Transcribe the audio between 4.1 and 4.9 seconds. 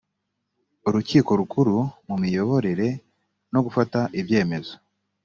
ibyemezo